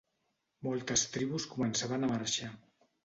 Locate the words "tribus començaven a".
1.17-2.11